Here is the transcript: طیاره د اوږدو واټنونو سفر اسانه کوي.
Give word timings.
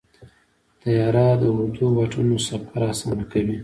طیاره 0.81 1.27
د 1.39 1.43
اوږدو 1.53 1.87
واټنونو 1.95 2.37
سفر 2.47 2.79
اسانه 2.91 3.23
کوي. 3.31 3.57